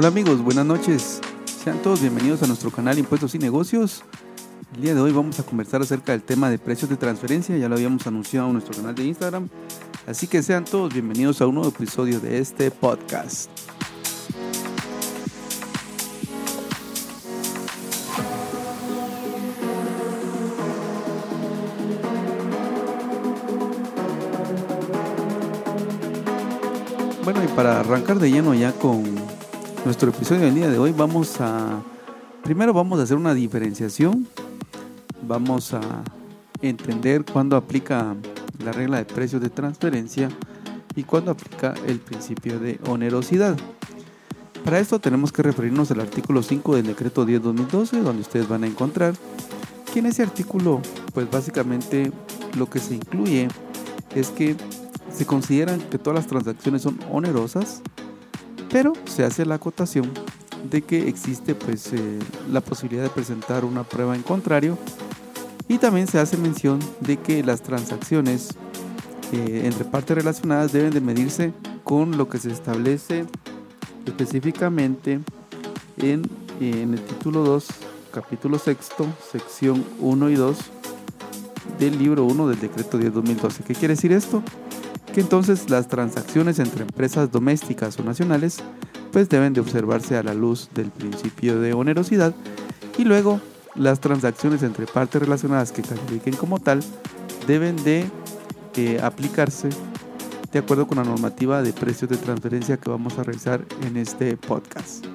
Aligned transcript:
Hola 0.00 0.08
amigos, 0.08 0.40
buenas 0.42 0.64
noches. 0.64 1.20
Sean 1.62 1.76
todos 1.82 2.00
bienvenidos 2.00 2.42
a 2.42 2.46
nuestro 2.46 2.70
canal 2.70 2.98
Impuestos 2.98 3.34
y 3.34 3.38
Negocios. 3.38 4.02
El 4.74 4.80
día 4.80 4.94
de 4.94 5.00
hoy 5.02 5.12
vamos 5.12 5.38
a 5.38 5.42
conversar 5.42 5.82
acerca 5.82 6.12
del 6.12 6.22
tema 6.22 6.48
de 6.48 6.58
precios 6.58 6.88
de 6.88 6.96
transferencia, 6.96 7.54
ya 7.58 7.68
lo 7.68 7.74
habíamos 7.74 8.06
anunciado 8.06 8.46
en 8.46 8.54
nuestro 8.54 8.74
canal 8.74 8.94
de 8.94 9.04
Instagram. 9.04 9.50
Así 10.06 10.26
que 10.26 10.42
sean 10.42 10.64
todos 10.64 10.94
bienvenidos 10.94 11.42
a 11.42 11.46
un 11.46 11.56
nuevo 11.56 11.68
episodio 11.68 12.18
de 12.18 12.38
este 12.38 12.70
podcast. 12.70 13.50
Bueno, 27.22 27.44
y 27.44 27.48
para 27.48 27.80
arrancar 27.80 28.18
de 28.18 28.30
lleno 28.30 28.54
ya 28.54 28.72
con 28.72 29.29
nuestro 29.90 30.10
episodio 30.10 30.42
del 30.42 30.54
día 30.54 30.70
de 30.70 30.78
hoy, 30.78 30.92
vamos 30.92 31.40
a. 31.40 31.82
Primero 32.44 32.72
vamos 32.72 33.00
a 33.00 33.02
hacer 33.02 33.16
una 33.16 33.34
diferenciación. 33.34 34.28
Vamos 35.26 35.74
a 35.74 35.80
entender 36.62 37.24
cuándo 37.24 37.56
aplica 37.56 38.14
la 38.64 38.70
regla 38.70 38.98
de 38.98 39.04
precios 39.04 39.42
de 39.42 39.50
transferencia 39.50 40.28
y 40.94 41.02
cuándo 41.02 41.32
aplica 41.32 41.74
el 41.88 41.98
principio 41.98 42.60
de 42.60 42.78
onerosidad. 42.86 43.56
Para 44.64 44.78
esto 44.78 45.00
tenemos 45.00 45.32
que 45.32 45.42
referirnos 45.42 45.90
al 45.90 45.98
artículo 45.98 46.44
5 46.44 46.76
del 46.76 46.86
decreto 46.86 47.26
10-2012, 47.26 48.02
donde 48.02 48.22
ustedes 48.22 48.48
van 48.48 48.62
a 48.62 48.68
encontrar 48.68 49.14
que 49.92 49.98
en 49.98 50.06
ese 50.06 50.22
artículo, 50.22 50.80
pues 51.12 51.28
básicamente 51.28 52.12
lo 52.56 52.70
que 52.70 52.78
se 52.78 52.94
incluye 52.94 53.48
es 54.14 54.28
que 54.28 54.54
se 55.12 55.26
consideran 55.26 55.80
que 55.80 55.98
todas 55.98 56.20
las 56.20 56.28
transacciones 56.28 56.82
son 56.82 56.96
onerosas, 57.10 57.82
pero 58.70 58.92
se 59.04 59.24
hace 59.24 59.44
la 59.44 59.56
acotación 59.56 60.10
de 60.70 60.82
que 60.82 61.08
existe 61.08 61.54
pues 61.54 61.92
eh, 61.92 62.18
la 62.50 62.60
posibilidad 62.60 63.02
de 63.02 63.10
presentar 63.10 63.64
una 63.64 63.82
prueba 63.82 64.14
en 64.14 64.22
contrario 64.22 64.78
y 65.68 65.78
también 65.78 66.06
se 66.06 66.18
hace 66.18 66.36
mención 66.36 66.80
de 67.00 67.16
que 67.16 67.42
las 67.42 67.62
transacciones 67.62 68.50
eh, 69.32 69.62
entre 69.64 69.84
partes 69.84 70.16
relacionadas 70.16 70.72
deben 70.72 70.92
de 70.92 71.00
medirse 71.00 71.52
con 71.84 72.16
lo 72.18 72.28
que 72.28 72.38
se 72.38 72.50
establece 72.50 73.24
específicamente 74.06 75.20
en, 75.98 76.28
en 76.60 76.94
el 76.94 77.00
título 77.02 77.44
2, 77.44 77.66
capítulo 78.12 78.58
6, 78.58 78.76
sección 79.30 79.84
1 80.00 80.30
y 80.30 80.34
2 80.34 80.58
del 81.78 81.98
libro 81.98 82.24
1 82.24 82.48
del 82.48 82.60
decreto 82.60 82.98
10-2012. 82.98 83.62
¿Qué 83.64 83.74
quiere 83.74 83.94
decir 83.94 84.12
esto? 84.12 84.42
Que 85.12 85.20
entonces 85.20 85.70
las 85.70 85.88
transacciones 85.88 86.58
entre 86.58 86.82
empresas 86.82 87.30
domésticas 87.30 87.98
o 87.98 88.04
nacionales 88.04 88.58
pues 89.12 89.28
deben 89.28 89.52
de 89.52 89.60
observarse 89.60 90.16
a 90.16 90.22
la 90.22 90.34
luz 90.34 90.68
del 90.74 90.90
principio 90.90 91.60
de 91.60 91.72
onerosidad 91.72 92.34
y 92.98 93.04
luego 93.04 93.40
las 93.74 94.00
transacciones 94.00 94.62
entre 94.62 94.86
partes 94.86 95.20
relacionadas 95.20 95.72
que 95.72 95.82
califiquen 95.82 96.36
como 96.36 96.58
tal 96.58 96.80
deben 97.46 97.76
de 97.82 98.06
eh, 98.76 99.00
aplicarse 99.02 99.68
de 100.52 100.58
acuerdo 100.58 100.86
con 100.86 100.98
la 100.98 101.04
normativa 101.04 101.62
de 101.62 101.72
precios 101.72 102.10
de 102.10 102.16
transferencia 102.16 102.76
que 102.76 102.90
vamos 102.90 103.18
a 103.18 103.22
revisar 103.22 103.64
en 103.86 103.96
este 103.96 104.36
podcast. 104.36 105.09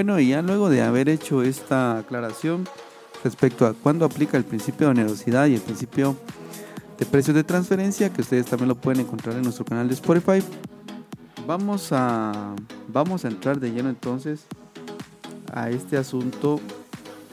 Bueno, 0.00 0.18
y 0.18 0.28
ya 0.28 0.40
luego 0.40 0.70
de 0.70 0.80
haber 0.80 1.10
hecho 1.10 1.42
esta 1.42 1.98
aclaración 1.98 2.66
respecto 3.22 3.66
a 3.66 3.74
cuándo 3.74 4.06
aplica 4.06 4.38
el 4.38 4.44
principio 4.44 4.86
de 4.86 4.92
onerosidad 4.92 5.46
y 5.46 5.56
el 5.56 5.60
principio 5.60 6.16
de 6.98 7.04
precios 7.04 7.36
de 7.36 7.44
transferencia, 7.44 8.10
que 8.10 8.22
ustedes 8.22 8.46
también 8.46 8.68
lo 8.68 8.76
pueden 8.76 9.00
encontrar 9.00 9.36
en 9.36 9.42
nuestro 9.42 9.66
canal 9.66 9.88
de 9.88 9.92
Spotify, 9.92 10.42
vamos 11.46 11.90
a, 11.92 12.56
vamos 12.88 13.26
a 13.26 13.28
entrar 13.28 13.60
de 13.60 13.72
lleno 13.72 13.90
entonces 13.90 14.46
a 15.52 15.68
este 15.68 15.98
asunto 15.98 16.62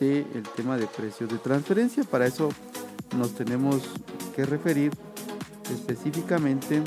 del 0.02 0.44
tema 0.58 0.76
de 0.76 0.88
precios 0.88 1.30
de 1.30 1.38
transferencia. 1.38 2.04
Para 2.04 2.28
eso 2.28 2.50
nos 3.18 3.32
tenemos 3.34 3.82
que 4.36 4.46
referir 4.46 4.92
específicamente 5.72 6.84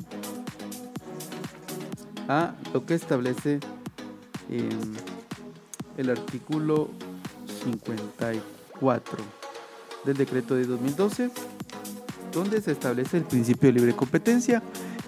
a 2.29 2.53
lo 2.75 2.85
que 2.85 2.93
establece 2.93 3.61
el 6.00 6.11
artículo 6.11 6.88
54 7.62 9.25
del 10.05 10.16
decreto 10.16 10.55
de 10.55 10.65
2012, 10.65 11.31
donde 12.33 12.62
se 12.62 12.72
establece 12.72 13.19
el 13.19 13.25
principio 13.25 13.69
de 13.69 13.75
libre 13.75 13.94
competencia, 13.94 14.62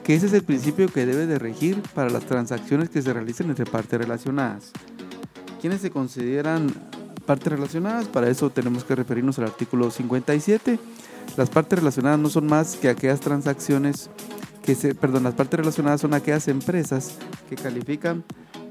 que 0.05 0.15
ese 0.15 0.27
es 0.27 0.33
el 0.35 0.43
principio 0.43 0.89
que 0.89 1.07
debe 1.07 1.27
de 1.27 1.39
regir 1.39 1.81
para 1.95 2.11
las 2.11 2.27
transacciones 2.27 2.91
que 2.91 3.01
se 3.01 3.13
realicen 3.13 3.49
entre 3.49 3.65
partes 3.65 3.99
relacionadas. 3.99 4.73
¿Quiénes 5.61 5.81
se 5.81 5.91
consideran 5.91 6.71
partes 7.25 7.53
relacionadas? 7.53 8.07
Para 8.09 8.29
eso 8.29 8.51
tenemos 8.51 8.85
que 8.85 8.95
referirnos 8.95 9.39
al 9.39 9.47
artículo 9.47 9.91
57. 9.91 10.79
Las 11.37 11.49
partes 11.49 11.79
relacionadas 11.79 12.19
no 12.19 12.29
son 12.29 12.47
más 12.49 12.77
que 12.77 12.91
aquellas 12.91 13.21
transacciones 13.21 14.11
que 14.63 14.75
se, 14.75 14.95
perdón, 14.95 15.23
las 15.23 15.35
partes 15.35 15.59
relacionadas 15.59 16.01
son 16.03 16.13
aquellas 16.15 16.49
empresas 16.49 17.15
que 17.49 17.57
califican 17.57 18.25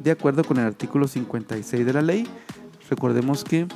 de 0.04 0.12
acuerdo 0.12 0.44
con 0.44 0.58
el 0.58 0.66
artículo 0.66 1.08
56 1.08 1.86
de 1.86 1.94
la 1.94 2.02
ley. 2.02 2.28
Recordemos 2.90 3.44
que 3.44 3.68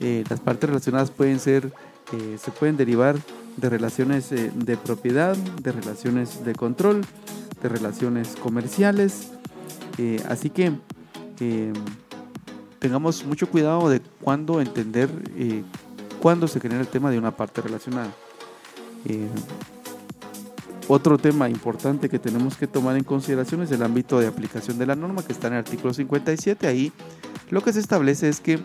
eh, 0.00 0.24
las 0.28 0.40
partes 0.40 0.68
relacionadas 0.68 1.10
pueden 1.10 1.38
ser, 1.38 1.72
eh, 2.12 2.38
se 2.42 2.50
pueden 2.50 2.76
derivar 2.76 3.16
de 3.56 3.70
relaciones 3.70 4.32
eh, 4.32 4.50
de 4.54 4.76
propiedad, 4.76 5.36
de 5.36 5.72
relaciones 5.72 6.44
de 6.44 6.54
control, 6.54 7.02
de 7.62 7.68
relaciones 7.68 8.36
comerciales. 8.36 9.30
así 10.28 10.50
que 10.50 10.72
tengamos 12.80 13.24
mucho 13.24 13.48
cuidado 13.48 13.88
de 13.88 14.00
cuándo 14.20 14.60
entender 14.60 15.08
cuándo 16.20 16.48
se 16.48 16.58
genera 16.60 16.80
el 16.80 16.88
tema 16.88 17.10
de 17.10 17.18
una 17.18 17.30
parte 17.30 17.60
relacionada. 17.62 18.10
Otro 20.86 21.16
tema 21.16 21.48
importante 21.48 22.10
que 22.10 22.18
tenemos 22.18 22.56
que 22.56 22.66
tomar 22.66 22.96
en 22.96 23.04
consideración 23.04 23.62
es 23.62 23.70
el 23.70 23.82
ámbito 23.82 24.20
de 24.20 24.26
aplicación 24.26 24.78
de 24.78 24.84
la 24.86 24.94
norma 24.94 25.24
que 25.24 25.32
está 25.32 25.46
en 25.46 25.54
el 25.54 25.60
artículo 25.60 25.94
57. 25.94 26.66
Ahí 26.66 26.92
lo 27.50 27.62
que 27.62 27.72
se 27.72 27.80
establece 27.80 28.28
es 28.28 28.40
que 28.40 28.60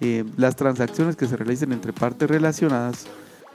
eh, 0.00 0.24
las 0.36 0.54
transacciones 0.54 1.16
que 1.16 1.26
se 1.26 1.36
realicen 1.36 1.72
entre 1.72 1.92
partes 1.92 2.30
relacionadas 2.30 3.06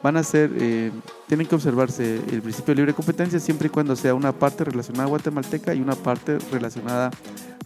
van 0.01 0.17
a 0.17 0.23
ser, 0.23 0.51
eh, 0.59 0.91
tienen 1.27 1.47
que 1.47 1.55
observarse 1.55 2.15
el 2.29 2.41
principio 2.41 2.73
de 2.73 2.81
libre 2.81 2.93
competencia 2.93 3.39
siempre 3.39 3.67
y 3.67 3.69
cuando 3.69 3.95
sea 3.95 4.13
una 4.13 4.33
parte 4.33 4.65
relacionada 4.65 5.07
guatemalteca 5.07 5.73
y 5.73 5.79
una 5.79 5.95
parte 5.95 6.39
relacionada 6.51 7.09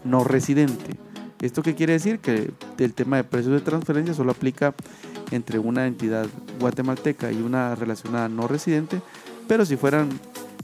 no 0.04 0.24
residente. 0.24 0.96
¿Esto 1.42 1.64
qué 1.64 1.74
quiere 1.74 1.94
decir? 1.94 2.20
Que 2.20 2.52
el 2.78 2.94
tema 2.94 3.18
de 3.18 3.24
precios 3.24 3.54
de 3.54 3.62
transferencia 3.62 4.14
solo 4.14 4.32
aplica 4.32 4.76
entre 5.32 5.58
una 5.58 5.88
entidad 5.88 6.28
guatemalteca 6.60 7.32
y 7.32 7.42
una 7.42 7.74
relacionada 7.76 8.30
no 8.30 8.48
residente, 8.48 9.02
pero 9.48 9.66
si 9.66 9.78
fueran 9.78 10.10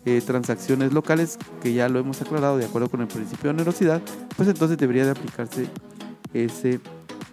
eh, 0.05 0.21
transacciones 0.25 0.91
locales, 0.93 1.37
que 1.61 1.73
ya 1.73 1.87
lo 1.87 1.99
hemos 1.99 2.21
aclarado 2.21 2.57
de 2.57 2.65
acuerdo 2.65 2.89
con 2.89 3.01
el 3.01 3.07
principio 3.07 3.43
de 3.45 3.49
onerosidad, 3.51 4.01
pues 4.35 4.49
entonces 4.49 4.77
debería 4.77 5.05
de 5.05 5.11
aplicarse 5.11 5.67
ese 6.33 6.79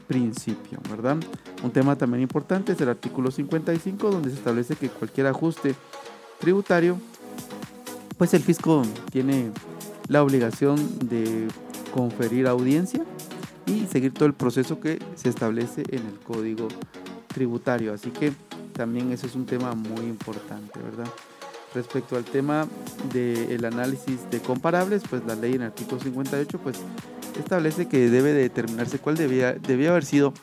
principio, 0.06 0.78
¿verdad? 0.88 1.16
Un 1.62 1.70
tema 1.70 1.96
también 1.96 2.22
importante 2.22 2.72
es 2.72 2.80
el 2.80 2.88
artículo 2.88 3.30
55, 3.30 4.10
donde 4.10 4.30
se 4.30 4.36
establece 4.36 4.76
que 4.76 4.88
cualquier 4.88 5.26
ajuste 5.26 5.74
tributario, 6.38 6.96
pues 8.16 8.34
el 8.34 8.42
fisco 8.42 8.82
tiene 9.10 9.50
la 10.08 10.22
obligación 10.22 10.76
de 11.08 11.48
conferir 11.92 12.46
audiencia 12.46 13.04
y 13.66 13.86
seguir 13.86 14.12
todo 14.12 14.26
el 14.26 14.34
proceso 14.34 14.80
que 14.80 14.98
se 15.14 15.28
establece 15.28 15.82
en 15.90 16.06
el 16.06 16.18
código 16.18 16.68
tributario. 17.28 17.92
Así 17.92 18.10
que 18.10 18.32
también 18.72 19.12
ese 19.12 19.26
es 19.26 19.34
un 19.34 19.46
tema 19.46 19.74
muy 19.74 20.06
importante, 20.06 20.78
¿verdad? 20.80 21.10
Respecto 21.74 22.16
al 22.16 22.24
tema 22.24 22.66
del 23.12 23.64
análisis 23.64 24.28
de 24.30 24.40
comparables, 24.40 25.02
pues 25.08 25.22
la 25.24 25.36
ley 25.36 25.54
en 25.54 25.62
el 25.62 25.68
artículo 25.68 26.00
58 26.00 26.58
pues 26.58 26.76
establece 27.38 27.86
que 27.86 28.10
debe 28.10 28.32
determinarse 28.32 28.98
cuál 28.98 29.16
debía, 29.16 29.52
debía 29.52 29.90
haber 29.90 30.04
sido 30.04 30.34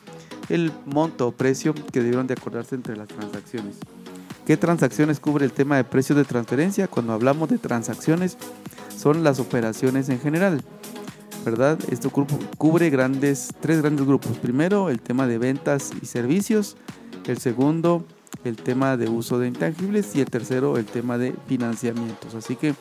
el 0.48 0.72
monto 0.86 1.28
o 1.28 1.32
precio 1.32 1.74
que 1.74 2.00
debieron 2.00 2.26
de 2.26 2.34
acordarse 2.34 2.74
entre 2.74 2.96
las 2.96 3.08
transacciones. 3.08 3.76
¿Qué 4.46 4.56
transacciones 4.56 5.20
cubre 5.20 5.44
el 5.44 5.52
tema 5.52 5.76
de 5.76 5.84
precios 5.84 6.16
de 6.16 6.24
transferencia? 6.24 6.88
Cuando 6.88 7.12
hablamos 7.12 7.50
de 7.50 7.58
transacciones 7.58 8.38
son 8.96 9.22
las 9.22 9.38
operaciones 9.40 10.08
en 10.08 10.20
general, 10.20 10.62
¿verdad? 11.44 11.78
Esto 11.90 12.10
cubre 12.56 12.88
grandes, 12.88 13.50
tres 13.60 13.82
grandes 13.82 14.06
grupos. 14.06 14.38
Primero, 14.38 14.88
el 14.88 15.00
tema 15.00 15.26
de 15.26 15.36
ventas 15.36 15.92
y 16.00 16.06
servicios. 16.06 16.78
El 17.26 17.36
segundo, 17.38 18.06
el 18.44 18.56
tema 18.56 18.96
de 18.96 19.08
uso 19.08 19.38
de 19.38 19.48
intangibles 19.48 20.14
y 20.14 20.20
el 20.20 20.30
tercero 20.30 20.76
el 20.78 20.86
tema 20.86 21.18
de 21.18 21.34
financiamientos. 21.46 22.34
Así 22.34 22.56
que 22.56 22.74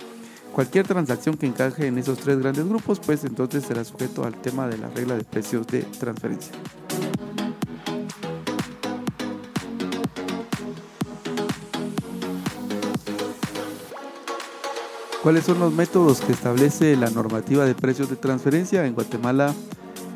Cualquier 0.58 0.88
transacción 0.88 1.38
que 1.38 1.46
encaje 1.46 1.86
en 1.86 2.00
esos 2.00 2.18
tres 2.18 2.40
grandes 2.40 2.68
grupos, 2.68 3.00
pues 3.00 3.24
entonces 3.24 3.64
será 3.64 3.84
sujeto 3.84 4.24
al 4.24 4.34
tema 4.34 4.68
de 4.68 4.80
la 4.80 4.90
regla 4.90 5.16
de 5.16 5.24
precios 5.24 5.68
de 5.68 5.84
transferencia. 5.84 6.52
¿Cuáles 15.22 15.44
son 15.44 15.60
los 15.60 15.72
métodos 15.74 16.22
que 16.22 16.32
establece 16.32 16.96
la 16.96 17.12
normativa 17.12 17.64
de 17.66 17.76
precios 17.76 18.10
de 18.10 18.16
transferencia? 18.16 18.84
En 18.88 18.96
Guatemala 18.96 19.54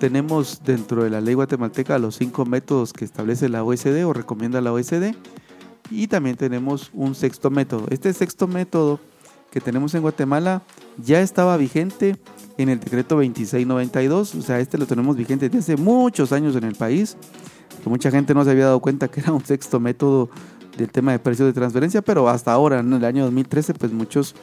tenemos 0.01 0.63
dentro 0.65 1.03
de 1.03 1.11
la 1.11 1.21
ley 1.21 1.35
guatemalteca 1.35 1.99
los 1.99 2.15
cinco 2.15 2.43
métodos 2.43 2.91
que 2.91 3.05
establece 3.05 3.49
la 3.49 3.63
OSD 3.63 4.03
o 4.03 4.13
recomienda 4.13 4.59
la 4.59 4.73
OSD 4.73 5.13
y 5.91 6.07
también 6.07 6.37
tenemos 6.37 6.89
un 6.95 7.13
sexto 7.13 7.51
método. 7.51 7.85
Este 7.91 8.11
sexto 8.11 8.47
método 8.47 8.99
que 9.51 9.61
tenemos 9.61 9.93
en 9.93 10.01
Guatemala 10.01 10.63
ya 10.97 11.21
estaba 11.21 11.55
vigente 11.55 12.15
en 12.57 12.69
el 12.69 12.79
decreto 12.79 13.13
2692, 13.13 14.33
o 14.33 14.41
sea, 14.41 14.59
este 14.59 14.79
lo 14.79 14.87
tenemos 14.87 15.15
vigente 15.15 15.49
desde 15.49 15.73
hace 15.73 15.77
muchos 15.79 16.31
años 16.31 16.55
en 16.55 16.63
el 16.63 16.73
país, 16.73 17.15
mucha 17.85 18.09
gente 18.09 18.33
no 18.33 18.43
se 18.43 18.49
había 18.49 18.65
dado 18.65 18.79
cuenta 18.79 19.07
que 19.07 19.19
era 19.19 19.31
un 19.31 19.45
sexto 19.45 19.79
método 19.79 20.31
del 20.79 20.89
tema 20.89 21.11
de 21.11 21.19
precios 21.19 21.45
de 21.45 21.53
transferencia, 21.53 22.01
pero 22.01 22.27
hasta 22.27 22.51
ahora, 22.51 22.79
en 22.79 22.91
el 22.91 23.05
año 23.05 23.25
2013, 23.25 23.75
pues 23.75 23.91
muchos 23.91 24.33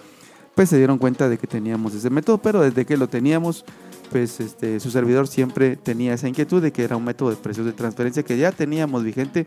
pues 0.54 0.68
se 0.70 0.76
dieron 0.76 0.98
cuenta 0.98 1.28
de 1.28 1.38
que 1.38 1.46
teníamos 1.46 1.94
ese 1.94 2.10
método, 2.10 2.38
pero 2.38 2.60
desde 2.60 2.84
que 2.84 2.96
lo 2.96 3.08
teníamos, 3.08 3.64
pues 4.10 4.40
este, 4.40 4.80
su 4.80 4.90
servidor 4.90 5.28
siempre 5.28 5.76
tenía 5.76 6.14
esa 6.14 6.28
inquietud 6.28 6.62
de 6.62 6.72
que 6.72 6.84
era 6.84 6.96
un 6.96 7.04
método 7.04 7.30
de 7.30 7.36
precios 7.36 7.66
de 7.66 7.72
transferencia 7.72 8.22
que 8.22 8.36
ya 8.38 8.52
teníamos 8.52 9.04
vigente 9.04 9.46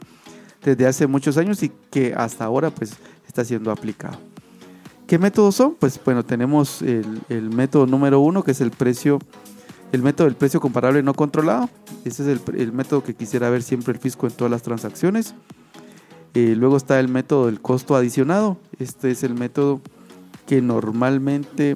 desde 0.63 0.87
hace 0.87 1.07
muchos 1.07 1.37
años 1.37 1.63
y 1.63 1.71
que 1.89 2.13
hasta 2.15 2.45
ahora 2.45 2.69
pues 2.69 2.93
está 3.27 3.43
siendo 3.43 3.71
aplicado. 3.71 4.17
¿Qué 5.07 5.19
métodos 5.19 5.55
son? 5.55 5.75
Pues 5.75 5.99
bueno, 6.05 6.23
tenemos 6.23 6.81
el, 6.81 7.49
método 7.49 7.85
número 7.85 8.19
uno 8.21 8.43
que 8.43 8.51
es 8.51 8.61
el 8.61 8.71
precio, 8.71 9.19
el 9.91 10.01
método 10.01 10.25
del 10.25 10.35
precio 10.35 10.61
comparable 10.61 11.03
no 11.03 11.13
controlado. 11.13 11.69
Ese 12.05 12.23
es 12.23 12.39
el, 12.55 12.71
método 12.71 13.03
que 13.03 13.13
quisiera 13.13 13.49
ver 13.49 13.61
siempre 13.61 13.93
el 13.93 13.99
fisco 13.99 14.27
en 14.27 14.33
todas 14.33 14.51
las 14.51 14.61
transacciones. 14.61 15.33
Eh, 16.33 16.55
luego 16.55 16.77
está 16.77 16.99
el 16.99 17.09
método 17.09 17.47
del 17.47 17.59
costo 17.59 17.95
adicionado. 17.95 18.57
Este 18.79 19.11
es 19.11 19.23
el 19.23 19.33
método 19.33 19.81
que 20.47 20.61
normalmente 20.61 21.75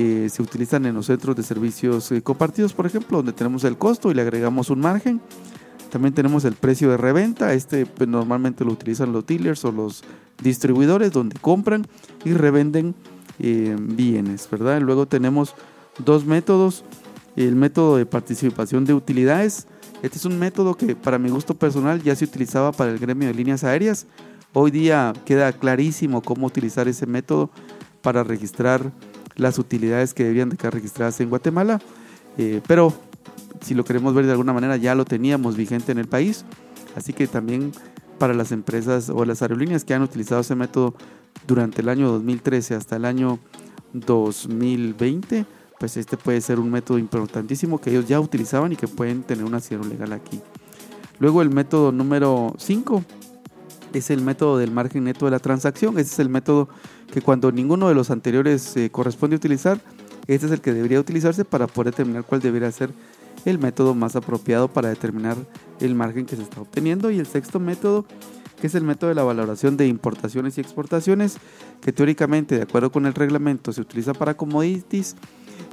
eh, 0.00 0.28
se 0.30 0.42
utilizan 0.42 0.86
en 0.86 0.94
los 0.94 1.06
centros 1.06 1.34
de 1.34 1.42
servicios 1.42 2.12
eh, 2.12 2.22
compartidos, 2.22 2.72
por 2.72 2.86
ejemplo, 2.86 3.16
donde 3.16 3.32
tenemos 3.32 3.64
el 3.64 3.76
costo 3.76 4.12
y 4.12 4.14
le 4.14 4.22
agregamos 4.22 4.70
un 4.70 4.78
margen. 4.78 5.20
También 5.90 6.14
tenemos 6.14 6.44
el 6.44 6.54
precio 6.54 6.88
de 6.88 6.96
reventa, 6.96 7.52
este 7.52 7.84
pues, 7.84 8.08
normalmente 8.08 8.64
lo 8.64 8.70
utilizan 8.70 9.12
los 9.12 9.26
dealers 9.26 9.64
o 9.64 9.72
los 9.72 10.04
distribuidores 10.40 11.10
donde 11.10 11.36
compran 11.40 11.84
y 12.24 12.32
revenden 12.32 12.94
eh, 13.40 13.76
bienes, 13.76 14.48
¿verdad? 14.48 14.80
Luego 14.80 15.06
tenemos 15.06 15.56
dos 15.98 16.24
métodos, 16.24 16.84
el 17.34 17.56
método 17.56 17.96
de 17.96 18.06
participación 18.06 18.84
de 18.84 18.94
utilidades. 18.94 19.66
Este 20.04 20.18
es 20.18 20.24
un 20.24 20.38
método 20.38 20.76
que 20.76 20.94
para 20.94 21.18
mi 21.18 21.28
gusto 21.28 21.54
personal 21.54 22.00
ya 22.04 22.14
se 22.14 22.24
utilizaba 22.24 22.70
para 22.70 22.92
el 22.92 23.00
gremio 23.00 23.26
de 23.26 23.34
líneas 23.34 23.64
aéreas. 23.64 24.06
Hoy 24.52 24.70
día 24.70 25.12
queda 25.24 25.52
clarísimo 25.52 26.22
cómo 26.22 26.46
utilizar 26.46 26.86
ese 26.86 27.06
método 27.06 27.50
para 28.00 28.22
registrar 28.22 28.92
las 29.38 29.58
utilidades 29.58 30.12
que 30.12 30.24
debían 30.24 30.50
de 30.50 30.58
quedar 30.58 30.74
registradas 30.74 31.18
en 31.20 31.30
Guatemala. 31.30 31.80
Eh, 32.36 32.60
pero 32.66 32.92
si 33.62 33.74
lo 33.74 33.84
queremos 33.84 34.12
ver 34.14 34.26
de 34.26 34.32
alguna 34.32 34.52
manera, 34.52 34.76
ya 34.76 34.94
lo 34.94 35.06
teníamos 35.06 35.56
vigente 35.56 35.92
en 35.92 35.98
el 35.98 36.06
país. 36.06 36.44
Así 36.94 37.14
que 37.14 37.26
también 37.26 37.72
para 38.18 38.34
las 38.34 38.52
empresas 38.52 39.08
o 39.08 39.24
las 39.24 39.40
aerolíneas 39.40 39.84
que 39.84 39.94
han 39.94 40.02
utilizado 40.02 40.40
ese 40.40 40.54
método 40.54 40.94
durante 41.46 41.80
el 41.80 41.88
año 41.88 42.10
2013 42.10 42.74
hasta 42.74 42.96
el 42.96 43.04
año 43.04 43.38
2020, 43.92 45.46
pues 45.78 45.96
este 45.96 46.16
puede 46.16 46.40
ser 46.40 46.58
un 46.58 46.70
método 46.70 46.98
importantísimo 46.98 47.80
que 47.80 47.90
ellos 47.90 48.06
ya 48.06 48.20
utilizaban 48.20 48.72
y 48.72 48.76
que 48.76 48.88
pueden 48.88 49.22
tener 49.22 49.44
un 49.44 49.54
asidero 49.54 49.84
legal 49.84 50.12
aquí. 50.12 50.40
Luego 51.20 51.42
el 51.42 51.50
método 51.50 51.92
número 51.92 52.54
5 52.58 53.04
es 53.92 54.10
el 54.10 54.22
método 54.22 54.58
del 54.58 54.70
margen 54.70 55.04
neto 55.04 55.24
de 55.24 55.30
la 55.30 55.38
transacción. 55.38 55.98
Ese 55.98 56.12
es 56.12 56.18
el 56.18 56.28
método 56.28 56.68
que 57.12 57.22
cuando 57.22 57.52
ninguno 57.52 57.88
de 57.88 57.94
los 57.94 58.10
anteriores 58.10 58.76
eh, 58.76 58.90
corresponde 58.90 59.36
utilizar, 59.36 59.80
este 60.26 60.46
es 60.46 60.52
el 60.52 60.60
que 60.60 60.72
debería 60.72 61.00
utilizarse 61.00 61.44
para 61.44 61.66
poder 61.66 61.92
determinar 61.92 62.24
cuál 62.24 62.40
debería 62.40 62.70
ser 62.70 62.90
el 63.44 63.58
método 63.58 63.94
más 63.94 64.16
apropiado 64.16 64.68
para 64.68 64.88
determinar 64.88 65.36
el 65.80 65.94
margen 65.94 66.26
que 66.26 66.36
se 66.36 66.42
está 66.42 66.60
obteniendo. 66.60 67.10
Y 67.10 67.18
el 67.18 67.26
sexto 67.26 67.58
método, 67.58 68.04
que 68.60 68.66
es 68.66 68.74
el 68.74 68.84
método 68.84 69.08
de 69.08 69.14
la 69.14 69.22
valoración 69.22 69.76
de 69.76 69.86
importaciones 69.86 70.58
y 70.58 70.60
exportaciones, 70.60 71.38
que 71.80 71.92
teóricamente, 71.92 72.56
de 72.56 72.62
acuerdo 72.62 72.92
con 72.92 73.06
el 73.06 73.14
reglamento, 73.14 73.72
se 73.72 73.80
utiliza 73.80 74.12
para 74.12 74.34
commodities. 74.34 75.16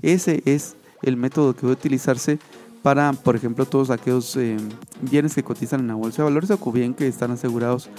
Ese 0.01 0.41
es 0.45 0.75
el 1.01 1.17
método 1.17 1.53
que 1.53 1.61
debe 1.61 1.73
utilizarse 1.73 2.39
para, 2.85 3.13
por 3.13 3.35
ejemplo, 3.35 3.65
todos 3.65 3.89
aquellos 3.89 4.37
eh, 4.37 4.57
bienes 5.01 5.33
que 5.33 5.41
cotizan 5.41 5.79
en 5.79 5.87
la 5.87 5.95
bolsa 5.95 6.17
de 6.17 6.25
valores 6.25 6.51
o 6.51 6.71
bien 6.71 6.93
que 6.93 7.07
están 7.07 7.31
asegurados 7.31 7.89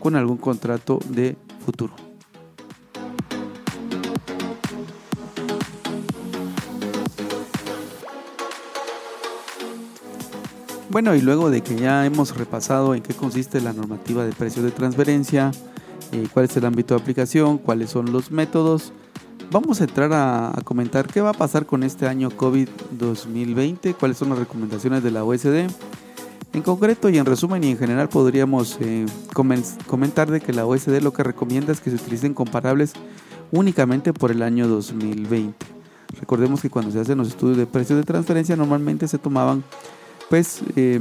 con 0.00 0.16
algún 0.16 0.36
contrato 0.36 0.98
de 1.08 1.38
futuro. 1.64 1.94
Bueno, 10.90 11.14
y 11.14 11.22
luego 11.22 11.48
de 11.48 11.62
que 11.62 11.76
ya 11.76 12.04
hemos 12.04 12.36
repasado 12.36 12.94
en 12.94 13.00
qué 13.02 13.14
consiste 13.14 13.62
la 13.62 13.72
normativa 13.72 14.26
de 14.26 14.32
precios 14.32 14.62
de 14.62 14.72
transferencia, 14.72 15.52
eh, 16.12 16.28
cuál 16.34 16.44
es 16.44 16.56
el 16.58 16.66
ámbito 16.66 16.94
de 16.94 17.00
aplicación, 17.00 17.56
cuáles 17.56 17.88
son 17.88 18.12
los 18.12 18.30
métodos, 18.30 18.92
vamos 19.50 19.80
a 19.80 19.84
entrar 19.84 20.12
a, 20.12 20.52
comentar 20.64 21.06
qué 21.06 21.20
va 21.20 21.30
a 21.30 21.34
pasar 21.34 21.66
con 21.66 21.82
este 21.82 22.06
año 22.06 22.30
COVID 22.30 22.68
2020, 22.92 23.94
cuáles 23.94 24.18
son 24.18 24.30
las 24.30 24.38
recomendaciones 24.38 25.02
de 25.02 25.10
la 25.10 25.24
OSD. 25.24 25.68
En 26.52 26.62
concreto 26.62 27.08
y 27.08 27.18
en 27.18 27.26
resumen 27.26 27.64
y 27.64 27.70
en 27.70 27.78
general 27.78 28.08
podríamos 28.08 28.78
eh, 28.80 29.06
comentar 29.32 30.30
de 30.30 30.40
que 30.40 30.52
la 30.52 30.66
OSD 30.66 31.02
lo 31.02 31.12
que 31.12 31.24
recomienda 31.24 31.72
es 31.72 31.80
que 31.80 31.90
se 31.90 31.96
utilicen 31.96 32.32
comparables 32.32 32.92
únicamente 33.50 34.12
por 34.12 34.30
el 34.30 34.42
año 34.42 34.68
2020. 34.68 35.66
Recordemos 36.20 36.62
que 36.62 36.70
cuando 36.70 36.92
se 36.92 37.00
hacen 37.00 37.18
los 37.18 37.28
estudios 37.28 37.56
de 37.56 37.66
precios 37.66 37.98
de 37.98 38.04
transferencia 38.04 38.54
normalmente 38.54 39.08
se 39.08 39.18
tomaban 39.18 39.64
pues 40.30 40.62
eh, 40.76 41.00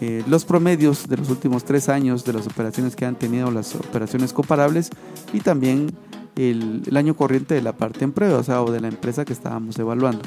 eh, 0.00 0.24
los 0.26 0.44
promedios 0.44 1.06
de 1.08 1.16
los 1.16 1.30
últimos 1.30 1.64
tres 1.64 1.88
años 1.88 2.24
de 2.24 2.32
las 2.32 2.46
operaciones 2.46 2.96
que 2.96 3.04
han 3.04 3.14
tenido 3.14 3.50
las 3.50 3.74
operaciones 3.74 4.32
comparables 4.32 4.90
y 5.32 5.40
también 5.40 5.94
el, 6.36 6.96
año 6.96 7.14
corriente 7.14 7.54
de 7.54 7.62
la 7.62 7.72
parte 7.72 8.04
en 8.04 8.12
prueba, 8.12 8.38
o 8.38 8.70
de 8.70 8.80
la 8.80 8.88
empresa 8.88 9.24
que 9.24 9.32
estábamos 9.32 9.78
evaluando. 9.78 10.22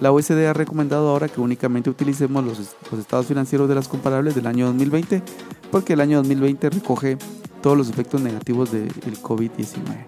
La 0.00 0.12
OECD 0.12 0.46
ha 0.46 0.54
recomendado 0.54 1.10
ahora 1.10 1.28
que 1.28 1.40
únicamente 1.40 1.90
utilicemos 1.90 2.42
los, 2.42 2.58
estados 2.98 3.26
financieros 3.26 3.68
de 3.68 3.74
las 3.74 3.86
comparables 3.86 4.34
del 4.34 4.46
año 4.46 4.66
2020, 4.66 5.22
porque 5.70 5.92
el 5.92 6.00
año 6.00 6.18
2020 6.18 6.70
recoge 6.70 7.18
todos 7.62 7.76
los 7.76 7.90
efectos 7.90 8.20
negativos 8.22 8.72
del 8.72 8.88
COVID-19. 9.22 10.06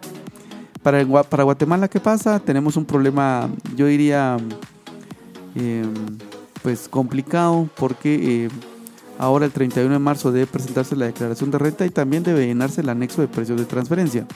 Para, 0.83 1.07
para 1.25 1.43
Guatemala, 1.45 1.89
¿qué 1.89 2.01
pasa? 2.01 2.41
Tenemos 2.41 2.77
un 2.77 2.87
problema, 2.87 3.49
yo 3.77 3.87
diría, 3.87 4.39
em, 5.55 5.93
pues 6.63 6.89
complicado, 6.89 7.69
porque 7.77 8.47
eh, 8.47 8.49
ahora 9.19 9.45
el 9.45 9.53
31 9.53 9.93
de 9.93 9.99
marzo 9.99 10.33
debe 10.33 10.47
presentarse 10.47 10.97
la 10.97 11.07
declaración 11.07 11.51
de 11.51 11.59
renta 11.59 11.85
y 11.85 11.91
también 11.91 12.23
debe 12.23 12.47
llenarse 12.47 12.81
el 12.81 12.89
anexo 12.89 13.21
de 13.21 13.29
precios 13.29 13.61
de 13.61 13.67
transferencia. 13.67 14.27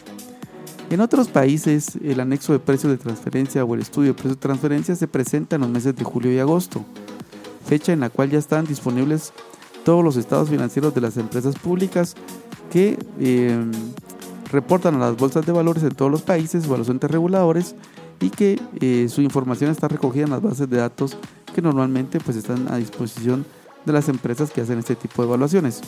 En 0.88 1.00
otros 1.00 1.28
países, 1.28 1.96
el 2.02 2.20
anexo 2.20 2.52
de 2.52 2.60
precios 2.60 2.92
de 2.92 2.98
transferencia 2.98 3.64
o 3.64 3.74
el 3.74 3.80
estudio 3.80 4.08
de 4.08 4.14
precios 4.14 4.36
de 4.36 4.40
transferencia 4.40 4.94
se 4.94 5.08
presenta 5.08 5.56
en 5.56 5.62
los 5.62 5.70
meses 5.70 5.96
de 5.96 6.04
julio 6.04 6.32
y 6.32 6.38
agosto, 6.38 6.84
fecha 7.66 7.92
en 7.92 8.00
la 8.00 8.10
cual 8.10 8.30
ya 8.30 8.38
están 8.38 8.66
disponibles 8.66 9.32
todos 9.84 10.04
los 10.04 10.16
estados 10.16 10.48
financieros 10.48 10.94
de 10.94 11.00
las 11.00 11.16
empresas 11.16 11.56
públicas 11.56 12.14
que 12.70 12.96
em, 13.18 13.72
reportan 14.52 14.94
a 14.94 14.98
las 14.98 15.16
bolsas 15.16 15.44
de 15.44 15.52
valores 15.52 15.82
en 15.82 15.94
todos 15.94 16.10
los 16.10 16.22
países 16.22 16.68
o 16.68 16.74
a 16.74 16.78
los 16.78 16.88
entes 16.88 17.10
reguladores 17.10 17.74
y 18.20 18.30
que 18.30 18.60
eh, 18.80 19.08
su 19.08 19.22
información 19.22 19.70
está 19.70 19.88
recogida 19.88 20.24
en 20.24 20.30
las 20.30 20.42
bases 20.42 20.70
de 20.70 20.76
datos 20.76 21.16
que 21.52 21.62
normalmente 21.62 22.20
pues, 22.20 22.36
están 22.36 22.70
a 22.70 22.76
disposición 22.76 23.44
de 23.84 23.92
las 23.92 24.08
empresas 24.08 24.50
que 24.50 24.60
hacen 24.60 24.78
este 24.78 24.94
tipo 24.94 25.22
de 25.22 25.28
evaluaciones. 25.28 25.82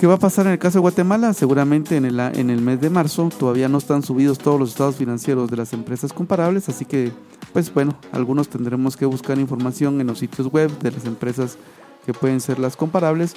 ¿Qué 0.00 0.06
va 0.06 0.14
a 0.14 0.18
pasar 0.18 0.46
en 0.46 0.52
el 0.52 0.58
caso 0.58 0.78
de 0.78 0.80
Guatemala? 0.80 1.34
Seguramente 1.34 1.94
en 1.94 2.06
el, 2.06 2.18
en 2.18 2.48
el 2.48 2.62
mes 2.62 2.80
de 2.80 2.88
marzo 2.88 3.28
todavía 3.38 3.68
no 3.68 3.76
están 3.76 4.02
subidos 4.02 4.38
todos 4.38 4.58
los 4.58 4.70
estados 4.70 4.96
financieros 4.96 5.50
de 5.50 5.58
las 5.58 5.74
empresas 5.74 6.14
comparables, 6.14 6.70
así 6.70 6.86
que, 6.86 7.12
pues 7.52 7.70
bueno, 7.74 7.94
algunos 8.10 8.48
tendremos 8.48 8.96
que 8.96 9.04
buscar 9.04 9.38
información 9.38 10.00
en 10.00 10.06
los 10.06 10.20
sitios 10.20 10.50
web 10.50 10.70
de 10.78 10.92
las 10.92 11.04
empresas 11.04 11.58
que 12.06 12.14
pueden 12.14 12.40
ser 12.40 12.58
las 12.58 12.78
comparables 12.78 13.34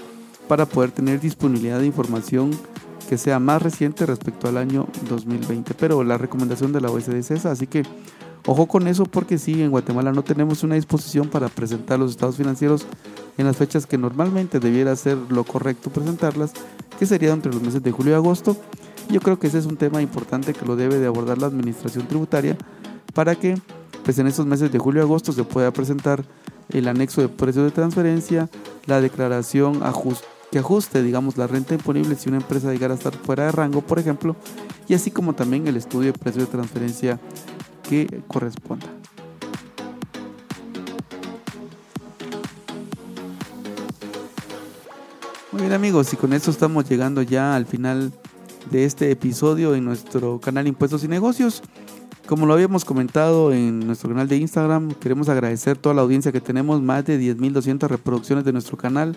para 0.47 0.65
poder 0.65 0.91
tener 0.91 1.19
disponibilidad 1.19 1.79
de 1.79 1.87
información 1.87 2.51
que 3.09 3.17
sea 3.17 3.39
más 3.39 3.61
reciente 3.61 4.05
respecto 4.05 4.47
al 4.47 4.55
año 4.55 4.87
2020. 5.09 5.73
Pero 5.73 6.01
la 6.05 6.17
recomendación 6.17 6.71
de 6.71 6.79
la 6.79 6.89
OSD 6.89 7.15
es 7.15 7.31
esa, 7.31 7.51
así 7.51 7.67
que 7.67 7.83
ojo 8.45 8.67
con 8.67 8.87
eso 8.87 9.05
porque 9.05 9.37
sí, 9.37 9.61
en 9.61 9.71
Guatemala 9.71 10.11
no 10.11 10.23
tenemos 10.23 10.63
una 10.63 10.75
disposición 10.75 11.29
para 11.29 11.49
presentar 11.49 11.99
los 11.99 12.11
estados 12.11 12.37
financieros 12.37 12.85
en 13.37 13.45
las 13.45 13.57
fechas 13.57 13.85
que 13.85 13.97
normalmente 13.97 14.59
debiera 14.59 14.95
ser 14.95 15.17
lo 15.29 15.43
correcto 15.43 15.89
presentarlas, 15.89 16.53
que 16.99 17.05
sería 17.05 17.31
entre 17.31 17.51
los 17.51 17.61
meses 17.61 17.81
de 17.81 17.91
julio 17.91 18.13
y 18.13 18.15
agosto. 18.15 18.57
Yo 19.09 19.19
creo 19.21 19.39
que 19.39 19.47
ese 19.47 19.59
es 19.59 19.65
un 19.65 19.77
tema 19.77 20.01
importante 20.01 20.53
que 20.53 20.65
lo 20.65 20.75
debe 20.75 20.99
de 20.99 21.07
abordar 21.07 21.37
la 21.37 21.47
administración 21.47 22.07
tributaria 22.07 22.57
para 23.13 23.35
que 23.35 23.57
pues 24.03 24.19
en 24.19 24.27
estos 24.27 24.45
meses 24.45 24.71
de 24.71 24.79
julio 24.79 25.01
y 25.01 25.05
agosto 25.05 25.31
se 25.31 25.43
pueda 25.43 25.71
presentar 25.71 26.23
el 26.69 26.87
anexo 26.87 27.21
de 27.21 27.29
precios 27.29 27.65
de 27.65 27.71
transferencia, 27.71 28.49
la 28.85 29.01
declaración 29.01 29.81
que 30.51 30.59
ajuste, 30.59 31.01
digamos, 31.01 31.37
la 31.37 31.47
renta 31.47 31.73
imponible 31.73 32.15
si 32.15 32.29
una 32.29 32.37
empresa 32.37 32.71
llegara 32.71 32.93
a 32.93 32.97
estar 32.97 33.15
fuera 33.15 33.45
de 33.45 33.51
rango, 33.51 33.81
por 33.81 33.99
ejemplo, 33.99 34.35
y 34.87 34.93
así 34.93 35.11
como 35.11 35.33
también 35.33 35.67
el 35.67 35.77
estudio 35.77 36.11
de 36.11 36.19
precios 36.19 36.45
de 36.45 36.51
transferencia 36.51 37.19
corresponda. 38.27 38.87
Muy 45.51 45.61
bien 45.61 45.73
amigos, 45.73 46.11
y 46.13 46.15
con 46.17 46.33
esto 46.33 46.49
estamos 46.49 46.89
llegando 46.89 47.21
ya 47.21 47.55
al 47.55 47.67
final 47.67 48.11
de 48.71 48.85
este 48.85 49.11
episodio 49.11 49.75
en 49.75 49.85
nuestro 49.85 50.39
canal 50.39 50.67
Impuestos 50.67 51.03
y 51.03 51.07
Negocios. 51.07 51.61
Como 52.25 52.45
lo 52.45 52.53
habíamos 52.53 52.85
comentado 52.85 53.53
en 53.53 53.85
nuestro 53.85 54.09
canal 54.09 54.27
de 54.27 54.37
Instagram, 54.37 54.93
queremos 54.93 55.29
agradecer 55.29 55.77
toda 55.77 55.93
la 55.93 56.01
audiencia 56.01 56.31
que 56.31 56.41
tenemos, 56.41 56.81
más 56.81 57.05
de 57.05 57.19
10.200 57.19 57.87
reproducciones 57.87 58.45
de 58.45 58.51
nuestro 58.53 58.77
canal. 58.77 59.15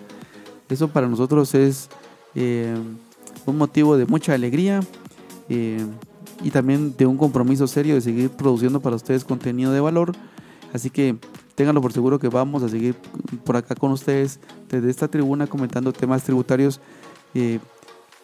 Eso 0.69 0.89
para 0.89 1.07
nosotros 1.07 1.55
es 1.55 1.89
eh, 2.35 2.75
un 3.45 3.57
motivo 3.57 3.97
de 3.97 4.05
mucha 4.05 4.33
alegría 4.33 4.81
eh, 5.49 5.83
y 6.43 6.51
también 6.51 6.95
de 6.97 7.05
un 7.05 7.17
compromiso 7.17 7.67
serio 7.67 7.95
de 7.95 8.01
seguir 8.01 8.29
produciendo 8.29 8.79
para 8.79 8.95
ustedes 8.95 9.23
contenido 9.23 9.71
de 9.71 9.79
valor. 9.79 10.13
Así 10.73 10.89
que 10.89 11.17
ténganlo 11.55 11.81
por 11.81 11.93
seguro 11.93 12.19
que 12.19 12.29
vamos 12.29 12.63
a 12.63 12.69
seguir 12.69 12.95
por 13.43 13.55
acá 13.55 13.75
con 13.75 13.91
ustedes 13.91 14.39
desde 14.69 14.89
esta 14.89 15.07
tribuna 15.07 15.47
comentando 15.47 15.91
temas 15.91 16.23
tributarios 16.23 16.79
eh, 17.33 17.59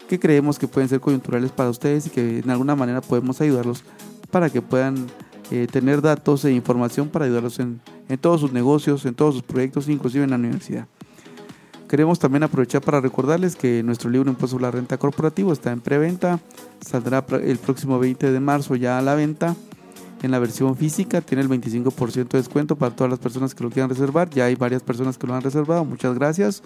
que 0.07 0.19
creemos 0.19 0.59
que 0.59 0.67
pueden 0.67 0.89
ser 0.89 0.99
coyunturales 0.99 1.51
para 1.51 1.69
ustedes 1.69 2.07
y 2.07 2.09
que 2.09 2.39
en 2.39 2.49
alguna 2.49 2.75
manera 2.75 3.01
podemos 3.01 3.39
ayudarlos 3.41 3.83
para 4.29 4.49
que 4.49 4.61
puedan 4.61 5.07
eh, 5.51 5.67
tener 5.71 6.01
datos 6.01 6.45
e 6.45 6.51
información 6.51 7.09
para 7.09 7.25
ayudarlos 7.25 7.59
en, 7.59 7.81
en 8.09 8.17
todos 8.17 8.41
sus 8.41 8.51
negocios, 8.51 9.05
en 9.05 9.15
todos 9.15 9.35
sus 9.35 9.43
proyectos, 9.43 9.87
inclusive 9.87 10.23
en 10.23 10.31
la 10.31 10.35
universidad. 10.35 10.87
Queremos 11.93 12.17
también 12.17 12.41
aprovechar 12.41 12.81
para 12.81 12.99
recordarles 13.01 13.55
que 13.55 13.83
nuestro 13.83 14.09
libro 14.09 14.27
Impuesto 14.27 14.55
sobre 14.55 14.63
la 14.63 14.71
Renta 14.71 14.97
Corporativo 14.97 15.53
está 15.53 15.71
en 15.71 15.79
preventa, 15.79 16.39
saldrá 16.81 17.23
el 17.43 17.59
próximo 17.59 17.99
20 17.99 18.31
de 18.31 18.39
marzo 18.39 18.75
ya 18.75 18.97
a 18.97 19.01
la 19.03 19.13
venta 19.13 19.55
en 20.23 20.31
la 20.31 20.39
versión 20.39 20.75
física 20.75 21.21
tiene 21.21 21.43
el 21.43 21.49
25% 21.49 22.29
de 22.29 22.39
descuento 22.39 22.75
para 22.75 22.95
todas 22.95 23.11
las 23.11 23.19
personas 23.19 23.53
que 23.53 23.63
lo 23.63 23.69
quieran 23.69 23.91
reservar. 23.91 24.27
Ya 24.31 24.45
hay 24.45 24.55
varias 24.55 24.81
personas 24.81 25.19
que 25.19 25.27
lo 25.27 25.35
han 25.35 25.43
reservado. 25.43 25.85
Muchas 25.85 26.15
gracias. 26.15 26.63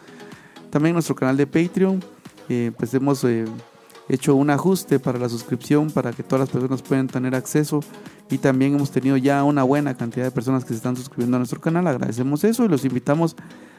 También 0.69 0.93
nuestro 0.93 1.13
canal 1.13 1.36
de 1.36 1.46
Patreon, 1.46 2.01
eh, 2.48 2.72
pues 2.77 2.93
eh, 2.93 3.46
hecho 4.10 4.36
un 4.36 4.50
ajuste 4.50 5.00
para 5.00 5.20
la 5.20 5.30
suscripción 5.30 5.92
para 5.92 6.12
que 6.14 6.24
todas 6.24 6.42
las 6.42 6.50
personas 6.50 6.82
puedan 6.82 7.08
tener 7.08 7.36
acceso. 7.36 7.82
Y 8.30 8.38
también 8.38 8.76
hemos 8.76 8.92
tenido 8.92 9.18
ya 9.18 9.44
una 9.44 9.64
buena 9.64 9.96
cantidad 9.96 10.26
de 10.26 10.32
personas 10.32 10.64
que 10.64 10.70
se 10.70 10.76
están 10.76 10.96
suscribiendo 10.96 11.38
a 11.38 11.40
nuestro 11.40 11.62
canal. 11.62 11.88
Agradecemos 11.88 12.44
eso 12.44 12.66
y 12.66 12.68
los 12.68 12.86
invitamos 12.86 13.36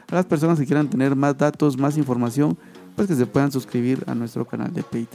a 0.09 0.15
las 0.15 0.25
personas 0.25 0.59
que 0.59 0.65
quieran 0.65 0.89
tener 0.89 1.15
más 1.15 1.37
datos, 1.37 1.77
más 1.77 1.97
información, 1.97 2.57
pues 2.95 3.07
que 3.07 3.15
se 3.15 3.25
puedan 3.25 3.51
suscribir 3.51 4.03
a 4.07 4.15
nuestro 4.15 4.45
canal 4.45 4.73
de 4.73 4.83
Patreon. 4.83 5.07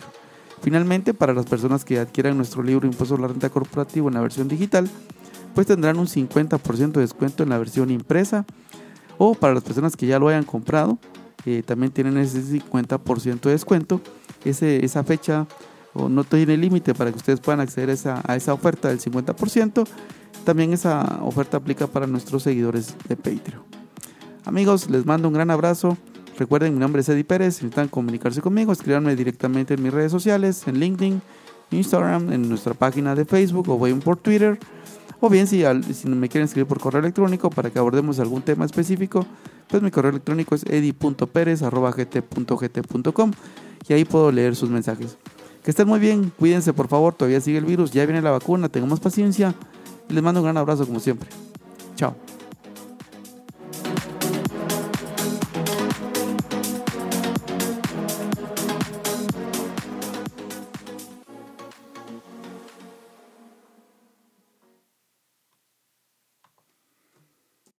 Finalmente, 0.62 1.12
para 1.12 1.34
las 1.34 1.46
personas 1.46 1.84
que 1.84 1.98
adquieran 1.98 2.36
nuestro 2.36 2.62
libro 2.62 2.86
Impuesto 2.86 3.16
a 3.16 3.18
la 3.18 3.28
Renta 3.28 3.50
Corporativa 3.50 4.08
en 4.08 4.14
la 4.14 4.20
versión 4.20 4.48
digital, 4.48 4.88
pues 5.54 5.66
tendrán 5.66 5.98
un 5.98 6.06
50% 6.06 6.92
de 6.92 7.00
descuento 7.00 7.42
en 7.42 7.50
la 7.50 7.58
versión 7.58 7.90
impresa. 7.90 8.46
O 9.18 9.34
para 9.34 9.54
las 9.54 9.62
personas 9.62 9.96
que 9.96 10.06
ya 10.06 10.18
lo 10.18 10.28
hayan 10.28 10.44
comprado, 10.44 10.98
eh, 11.44 11.62
también 11.64 11.92
tienen 11.92 12.16
ese 12.16 12.42
50% 12.42 13.40
de 13.42 13.50
descuento. 13.50 14.00
Esa 14.44 15.04
fecha 15.04 15.46
o 15.94 16.08
no 16.08 16.24
tiene 16.24 16.56
límite 16.56 16.94
para 16.94 17.10
que 17.10 17.16
ustedes 17.16 17.40
puedan 17.40 17.60
acceder 17.60 17.90
a 17.90 17.92
esa, 17.92 18.22
a 18.26 18.36
esa 18.36 18.52
oferta 18.52 18.88
del 18.88 19.00
50%. 19.00 19.86
También 20.44 20.72
esa 20.72 21.20
oferta 21.22 21.56
aplica 21.56 21.86
para 21.86 22.06
nuestros 22.06 22.42
seguidores 22.42 22.94
de 23.08 23.16
Patreon. 23.16 23.62
Amigos, 24.44 24.90
les 24.90 25.06
mando 25.06 25.28
un 25.28 25.34
gran 25.34 25.50
abrazo. 25.50 25.96
Recuerden, 26.38 26.74
mi 26.74 26.80
nombre 26.80 27.00
es 27.00 27.08
Eddie 27.08 27.24
Pérez. 27.24 27.56
Si 27.56 27.64
necesitan 27.64 27.88
comunicarse 27.88 28.42
conmigo, 28.42 28.72
escríbanme 28.72 29.16
directamente 29.16 29.72
en 29.74 29.82
mis 29.82 29.92
redes 29.92 30.12
sociales, 30.12 30.64
en 30.66 30.80
LinkedIn, 30.80 31.22
Instagram, 31.70 32.32
en 32.32 32.48
nuestra 32.48 32.74
página 32.74 33.14
de 33.14 33.24
Facebook 33.24 33.70
o 33.70 33.78
bien 33.82 34.00
por 34.00 34.18
Twitter. 34.18 34.58
O 35.20 35.30
bien 35.30 35.46
si, 35.46 35.62
si 35.94 36.08
me 36.08 36.28
quieren 36.28 36.46
escribir 36.46 36.66
por 36.66 36.80
correo 36.80 37.00
electrónico 37.00 37.48
para 37.48 37.70
que 37.70 37.78
abordemos 37.78 38.20
algún 38.20 38.42
tema 38.42 38.66
específico, 38.66 39.24
pues 39.68 39.82
mi 39.82 39.90
correo 39.90 40.10
electrónico 40.10 40.54
es 40.54 40.64
edi.perez.gt.gt.com 40.64 43.30
y 43.88 43.92
ahí 43.92 44.04
puedo 44.04 44.30
leer 44.32 44.56
sus 44.56 44.70
mensajes. 44.70 45.16
Que 45.62 45.70
estén 45.70 45.88
muy 45.88 45.98
bien, 45.98 46.32
cuídense 46.38 46.72
por 46.72 46.88
favor, 46.88 47.14
todavía 47.14 47.40
sigue 47.40 47.58
el 47.58 47.64
virus, 47.64 47.90
ya 47.90 48.04
viene 48.04 48.20
la 48.20 48.30
vacuna, 48.30 48.68
tengamos 48.68 49.00
paciencia 49.00 49.54
les 50.08 50.22
mando 50.22 50.40
un 50.40 50.44
gran 50.44 50.56
abrazo 50.56 50.86
como 50.86 51.00
siempre. 51.00 51.28
Chao. 51.96 52.14